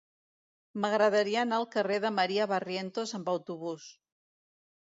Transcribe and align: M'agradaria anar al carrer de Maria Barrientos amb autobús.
M'agradaria 0.85 1.43
anar 1.43 1.59
al 1.61 1.67
carrer 1.77 1.99
de 2.05 2.13
Maria 2.21 2.47
Barrientos 2.53 3.15
amb 3.19 3.33
autobús. 3.37 3.87